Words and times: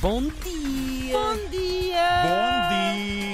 Bom 0.00 0.22
dia! 0.22 1.12
Bom 1.12 1.50
dia! 1.50 2.00
Bom 2.22 2.74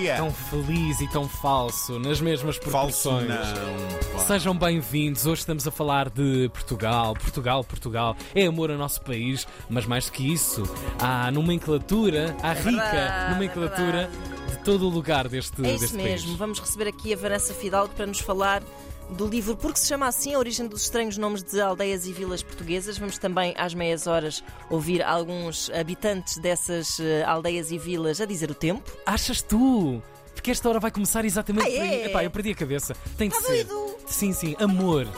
dia! 0.00 0.16
Tão 0.16 0.30
feliz 0.30 1.00
e 1.00 1.08
tão 1.10 1.28
falso, 1.28 1.98
nas 1.98 2.20
mesmas 2.20 2.56
Falso 2.56 3.08
proporções. 3.10 3.28
não. 3.28 4.12
pá. 4.12 4.18
Sejam 4.20 4.56
bem-vindos. 4.56 5.26
Hoje 5.26 5.40
estamos 5.40 5.66
a 5.66 5.70
falar 5.72 6.08
de 6.08 6.48
Portugal. 6.52 7.14
Portugal, 7.14 7.64
Portugal. 7.64 8.16
É 8.34 8.46
amor 8.46 8.70
ao 8.70 8.78
nosso 8.78 9.00
país, 9.02 9.46
mas 9.68 9.86
mais 9.86 10.06
do 10.06 10.12
que 10.12 10.32
isso, 10.32 10.62
há 11.00 11.30
nomenclatura, 11.32 12.36
há 12.42 12.52
rica 12.52 12.70
verdade, 12.70 13.34
nomenclatura 13.34 14.02
é 14.02 14.06
de 14.06 14.31
todo 14.64 14.86
o 14.86 14.88
lugar 14.88 15.28
deste, 15.28 15.64
É 15.64 15.70
isso 15.70 15.80
deste 15.80 15.96
mesmo. 15.96 16.26
país. 16.28 16.38
Vamos 16.38 16.58
receber 16.60 16.88
aqui 16.88 17.12
a 17.12 17.16
Vanessa 17.16 17.52
Fidalgo 17.54 17.92
para 17.94 18.06
nos 18.06 18.20
falar 18.20 18.62
do 19.10 19.26
livro 19.26 19.54
Porque 19.56 19.78
se 19.78 19.88
chama 19.88 20.06
assim 20.06 20.34
a 20.34 20.38
origem 20.38 20.66
dos 20.66 20.82
estranhos 20.82 21.18
nomes 21.18 21.42
de 21.42 21.60
aldeias 21.60 22.06
e 22.06 22.12
vilas 22.12 22.42
portuguesas. 22.42 22.96
Vamos 22.96 23.18
também 23.18 23.52
às 23.58 23.74
meias 23.74 24.06
horas 24.06 24.42
ouvir 24.70 25.02
alguns 25.02 25.68
habitantes 25.70 26.38
dessas 26.38 26.98
eh, 27.00 27.22
aldeias 27.24 27.70
e 27.70 27.78
vilas 27.78 28.20
a 28.20 28.24
dizer 28.24 28.50
o 28.50 28.54
tempo. 28.54 28.90
Achas 29.04 29.42
tu? 29.42 30.02
Porque 30.34 30.50
esta 30.50 30.66
hora 30.68 30.80
vai 30.80 30.90
começar 30.90 31.24
exatamente 31.26 31.66
Ah, 31.66 31.70
por 31.70 31.80
aí. 31.80 32.02
é? 32.02 32.06
Epá, 32.06 32.24
eu 32.24 32.30
perdi 32.30 32.52
a 32.52 32.54
cabeça. 32.54 32.96
Tem 33.18 33.28
de 33.28 33.34
Tá 33.34 33.40
ser. 33.42 33.64
doido? 33.64 33.81
Sim, 34.12 34.32
sim. 34.32 34.54
Amor. 34.60 35.08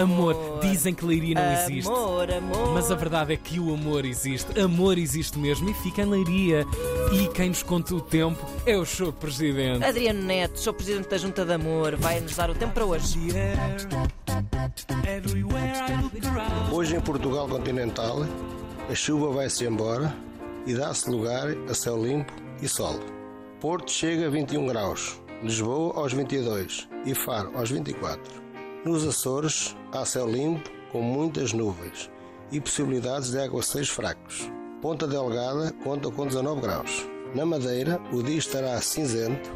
Amor. 0.00 0.34
Dizem 0.60 0.94
que 0.94 1.04
Leiria 1.04 1.34
não 1.34 1.52
existe. 1.52 1.88
Amor, 1.88 2.32
amor. 2.32 2.72
Mas 2.72 2.90
a 2.90 2.94
verdade 2.94 3.34
é 3.34 3.36
que 3.36 3.60
o 3.60 3.72
amor 3.72 4.04
existe. 4.04 4.58
Amor 4.58 4.98
existe 4.98 5.38
mesmo 5.38 5.68
e 5.68 5.74
fica 5.74 6.02
em 6.02 6.06
Leiria. 6.06 6.66
E 7.12 7.28
quem 7.28 7.50
nos 7.50 7.62
conta 7.62 7.94
o 7.94 8.00
tempo 8.00 8.44
é 8.66 8.76
o 8.76 8.84
show 8.84 9.12
presidente. 9.12 9.84
Adriano 9.84 10.22
Neto, 10.22 10.58
sou 10.58 10.72
presidente 10.72 11.08
da 11.08 11.18
Junta 11.18 11.44
de 11.44 11.52
Amor, 11.52 11.94
vai 11.96 12.20
nos 12.20 12.34
dar 12.34 12.50
o 12.50 12.54
tempo 12.54 12.72
para 12.72 12.86
hoje. 12.86 13.18
Hoje 16.72 16.96
em 16.96 17.00
Portugal 17.00 17.48
continental, 17.48 18.24
a 18.90 18.94
chuva 18.94 19.30
vai-se 19.30 19.64
embora 19.64 20.14
e 20.66 20.74
dá-se 20.74 21.10
lugar 21.10 21.48
a 21.68 21.74
céu 21.74 22.02
limpo 22.02 22.32
e 22.62 22.68
sol. 22.68 22.98
Porto 23.60 23.90
chega 23.90 24.26
a 24.26 24.30
21 24.30 24.66
graus, 24.66 25.20
Lisboa 25.42 25.96
aos 25.96 26.12
22 26.12 26.88
e 27.04 27.14
Faro 27.14 27.56
aos 27.56 27.70
24. 27.70 28.47
Nos 28.84 29.06
Açores 29.06 29.76
há 29.92 30.04
céu 30.04 30.26
limpo 30.28 30.70
com 30.92 31.02
muitas 31.02 31.52
nuvens 31.52 32.10
e 32.50 32.60
possibilidades 32.60 33.30
de 33.30 33.38
aguaceiros 33.38 33.90
fracos. 33.90 34.50
Ponta 34.80 35.06
Delgada 35.06 35.72
conta 35.84 36.10
com 36.10 36.26
19 36.26 36.60
graus. 36.60 37.06
Na 37.34 37.44
Madeira 37.44 38.00
o 38.12 38.22
dia 38.22 38.38
estará 38.38 38.80
cinzento 38.80 39.50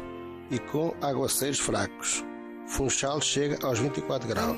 e 0.51 0.59
com 0.59 0.93
aguaceiros 1.01 1.59
fracos. 1.59 2.23
Funchal 2.67 3.19
chega 3.21 3.65
aos 3.65 3.79
24 3.79 4.27
graus. 4.27 4.57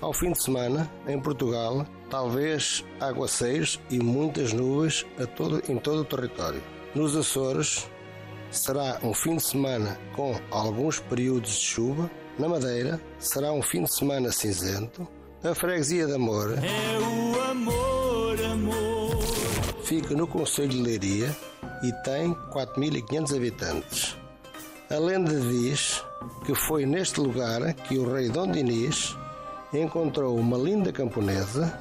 Ao 0.00 0.12
fim 0.12 0.32
de 0.32 0.40
semana, 0.42 0.90
em 1.06 1.20
Portugal, 1.20 1.86
talvez 2.10 2.84
aguaceiros 3.00 3.80
e 3.90 3.98
muitas 3.98 4.52
nuvens 4.52 5.04
todo- 5.36 5.62
em 5.68 5.76
todo 5.78 6.00
o 6.00 6.04
território. 6.04 6.62
Nos 6.94 7.16
Açores, 7.16 7.88
será 8.50 8.98
um 9.02 9.12
fim 9.12 9.36
de 9.36 9.42
semana 9.42 9.98
com 10.14 10.38
alguns 10.50 11.00
períodos 11.00 11.50
de 11.50 11.60
chuva. 11.60 12.10
Na 12.38 12.48
Madeira, 12.48 13.00
será 13.18 13.52
um 13.52 13.62
fim 13.62 13.82
de 13.82 13.92
semana 13.92 14.30
cinzento. 14.30 15.06
A 15.42 15.54
freguesia 15.54 16.06
de 16.06 16.14
Amor 16.14 16.52
É 16.58 16.98
o 16.98 17.50
amor, 17.50 18.44
amor. 18.44 19.16
fica 19.84 20.14
no 20.14 20.26
Conselho 20.26 20.68
de 20.68 20.82
Leiria 20.82 21.36
e 21.82 21.92
tem 22.04 22.34
4.500 22.52 23.36
habitantes. 23.36 24.16
A 24.90 24.96
lenda 24.98 25.38
diz 25.38 26.04
que 26.44 26.54
foi 26.54 26.86
neste 26.86 27.20
lugar 27.20 27.72
que 27.74 27.98
o 27.98 28.12
rei 28.12 28.28
Dom 28.28 28.50
Dinis 28.50 29.16
encontrou 29.72 30.36
uma 30.36 30.56
linda 30.56 30.92
camponesa 30.92 31.72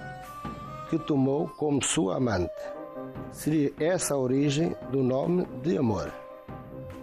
que 0.90 1.00
tomou 1.00 1.48
como 1.48 1.84
sua 1.84 2.18
amante. 2.18 2.52
Seria 3.32 3.74
essa 3.80 4.14
a 4.14 4.18
origem 4.18 4.76
do 4.92 5.04
nome 5.04 5.46
de 5.64 5.78
Amor. 5.78 6.12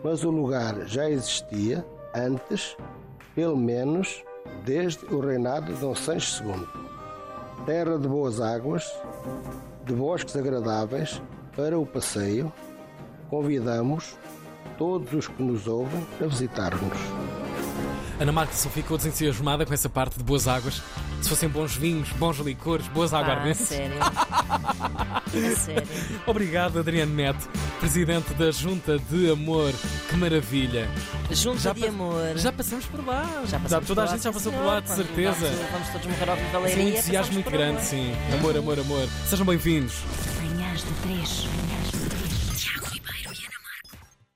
Mas 0.02 0.24
o 0.24 0.30
lugar 0.30 0.86
já 0.86 1.08
existia 1.08 1.84
antes, 2.14 2.76
pelo 3.34 3.56
menos 3.56 4.22
desde 4.64 5.04
o 5.06 5.20
reinado 5.20 5.72
de 5.72 5.80
Dom 5.80 5.94
Sancho 5.94 6.42
II. 6.44 6.66
Terra 7.66 7.98
de 7.98 8.06
boas 8.08 8.40
águas, 8.40 8.84
de 9.84 9.92
bosques 9.94 10.36
agradáveis 10.36 11.20
para 11.56 11.78
o 11.78 11.86
passeio, 11.86 12.52
convidamos 13.30 14.16
todos 14.76 15.12
os 15.12 15.28
que 15.28 15.42
nos 15.42 15.66
ouvem 15.66 16.04
a 16.20 16.26
visitar-nos. 16.26 16.98
Ana 18.20 18.46
só 18.52 18.68
ficou 18.68 18.96
desentusiasmada 18.96 19.66
com 19.66 19.74
essa 19.74 19.88
parte 19.88 20.18
de 20.18 20.24
boas 20.24 20.46
águas. 20.46 20.82
Se 21.20 21.28
fossem 21.28 21.48
bons 21.48 21.74
vinhos, 21.76 22.10
bons 22.12 22.38
licores, 22.38 22.86
boas 22.88 23.12
Ah, 23.12 23.18
aguardentes. 23.20 23.66
sério. 23.66 23.96
Sério. 25.56 25.88
Obrigado, 26.26 26.78
Adriano 26.78 27.12
Neto, 27.12 27.48
presidente 27.84 28.32
da 28.34 28.50
Junta 28.50 28.98
de 28.98 29.30
Amor. 29.30 29.70
Que 30.08 30.16
maravilha. 30.16 30.88
Junta 31.30 31.74
de 31.74 31.80
pa- 31.82 31.86
amor. 31.88 32.32
Já 32.38 32.50
passamos 32.50 32.86
por 32.86 33.04
lá. 33.06 33.42
Já 33.46 33.60
passamos 33.60 33.86
Toda 33.86 34.00
por 34.00 34.00
a 34.00 34.04
lá, 34.10 34.12
gente 34.16 34.24
já 34.24 34.32
passou 34.32 34.52
por 34.52 34.58
senhor. 34.58 34.72
lá, 34.72 34.80
de 34.80 34.88
certeza. 34.88 35.46
Vamos, 35.50 35.70
vamos 35.70 35.88
todos 35.90 36.06
morrer 36.06 36.30
ao 36.30 36.36
Viva 36.36 36.68
Sim, 36.70 36.80
um 36.84 36.88
entusiasmo 36.88 37.32
muito 37.34 37.44
por 37.44 37.52
grande, 37.52 37.72
amor. 37.76 37.82
sim. 37.84 38.12
Amor, 38.38 38.56
amor, 38.56 38.78
amor. 38.80 39.08
Sejam 39.28 39.44
bem-vindos. 39.44 39.96
Manhãs 40.42 40.80
de 40.80 40.92
três. 41.02 41.46